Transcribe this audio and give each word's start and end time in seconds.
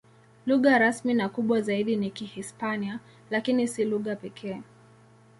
Lugha 0.45 0.77
rasmi 0.77 1.13
na 1.13 1.29
kubwa 1.29 1.61
zaidi 1.61 1.95
ni 1.95 2.11
Kihispania, 2.11 2.99
lakini 3.31 3.67
si 3.67 3.85
lugha 3.85 4.15
pekee. 4.15 4.61